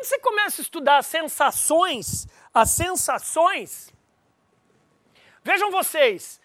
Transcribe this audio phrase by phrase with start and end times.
[0.00, 3.92] quando você começa a estudar sensações, as sensações,
[5.44, 6.40] vejam vocês,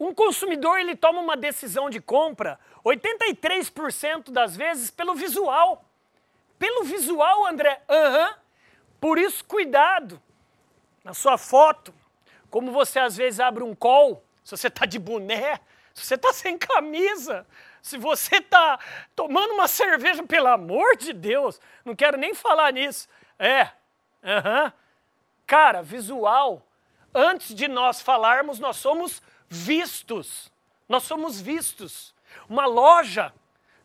[0.00, 5.84] um consumidor ele toma uma decisão de compra 83% das vezes pelo visual.
[6.58, 7.82] Pelo visual, André.
[7.88, 8.28] Aham.
[8.28, 8.34] Uhum.
[9.00, 10.20] Por isso, cuidado
[11.04, 11.94] na sua foto.
[12.50, 15.60] Como você às vezes abre um call, se você está de boné,
[16.04, 17.46] você está sem camisa,
[17.82, 18.78] se você está
[19.14, 23.08] tomando uma cerveja, pelo amor de Deus, não quero nem falar nisso.
[23.38, 23.64] É.
[24.22, 24.72] Uhum.
[25.46, 26.66] Cara, visual.
[27.14, 30.52] Antes de nós falarmos, nós somos vistos.
[30.88, 32.14] Nós somos vistos.
[32.48, 33.32] Uma loja,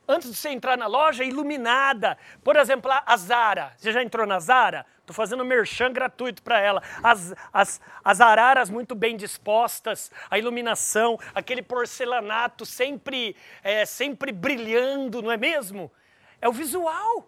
[0.08, 2.18] antes de você entrar na loja, é iluminada.
[2.44, 3.74] Por exemplo, a Zara.
[3.78, 4.86] Você já entrou na Zara?
[5.04, 6.82] Estou fazendo merchan gratuito para ela.
[7.04, 15.22] As, as, as araras muito bem dispostas, a iluminação, aquele porcelanato sempre, é, sempre brilhando,
[15.22, 15.92] não é mesmo?
[16.40, 17.28] É o visual.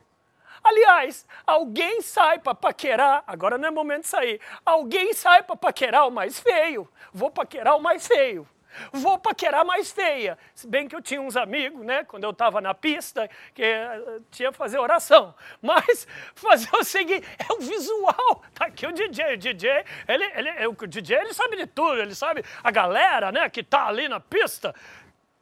[0.64, 6.08] Aliás, alguém sai para paquerar, agora não é momento de sair, alguém sai para paquerar
[6.08, 6.90] o mais feio.
[7.14, 8.48] Vou paquerar o mais feio.
[8.92, 10.38] Vou paquerar mais feia.
[10.54, 14.24] Se bem que eu tinha uns amigos, né, quando eu estava na pista, que uh,
[14.32, 15.34] tinha que fazer oração.
[15.62, 18.44] Mas fazer o seguinte, é o visual.
[18.54, 19.34] Tá aqui o DJ.
[19.34, 23.50] O DJ, ele, ele, o DJ, ele sabe de tudo, ele sabe a galera, né,
[23.50, 24.74] que tá ali na pista.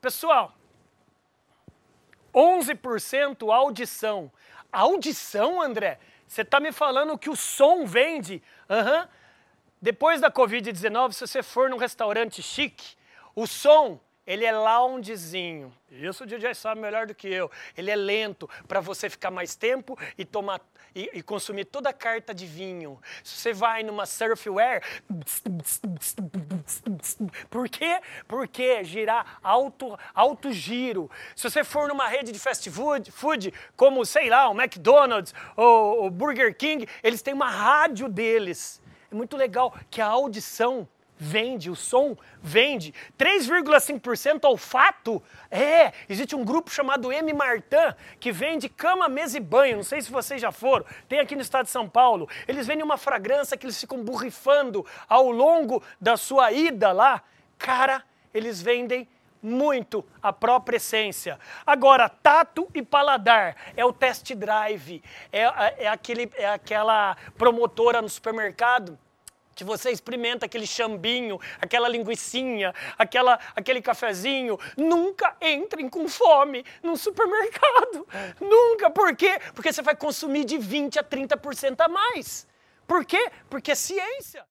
[0.02, 0.54] Pessoal,
[2.34, 4.32] 11% audição.
[4.72, 6.00] Audição, André?
[6.28, 8.42] Você está me falando que o som vende?
[8.68, 9.08] Uhum.
[9.80, 12.96] Depois da Covid-19, se você for num restaurante chique,
[13.36, 15.74] o som, ele é loungezinho.
[15.92, 17.52] Isso o DJ sabe melhor do que eu.
[17.78, 20.62] Ele é lento para você ficar mais tempo e tomar
[20.96, 23.02] e, e, consumir toda a carta de vinho.
[23.24, 24.82] Se você vai numa surfwear,
[27.50, 28.00] por quê?
[28.28, 31.10] Porque girar alto, alto giro.
[31.36, 36.06] Se você for numa rede de fast food, food como, sei lá, o McDonald's ou
[36.06, 38.82] o Burger King, eles têm uma rádio deles.
[39.12, 42.94] É muito legal que a audição vende, o som vende.
[43.18, 45.22] 3,5% olfato?
[45.50, 47.34] É, existe um grupo chamado M.
[47.34, 49.78] Martin que vende cama, mesa e banho.
[49.78, 50.86] Não sei se vocês já foram.
[51.08, 52.28] Tem aqui no estado de São Paulo.
[52.48, 57.22] Eles vendem uma fragrância que eles ficam borrifando ao longo da sua ida lá.
[57.58, 58.04] Cara,
[58.34, 59.08] eles vendem
[59.42, 61.38] muito a própria essência.
[61.66, 65.42] Agora, tato e paladar é o test drive, é,
[65.84, 68.98] é, aquele, é aquela promotora no supermercado
[69.56, 76.96] que você experimenta aquele chambinho, aquela linguiçinha, aquela, aquele cafezinho, nunca entrem com fome num
[76.96, 78.08] supermercado.
[78.40, 78.90] Nunca.
[78.90, 79.40] Por quê?
[79.54, 82.48] Porque você vai consumir de 20 a 30% a mais.
[82.88, 83.32] Por quê?
[83.50, 84.46] Porque é ciência.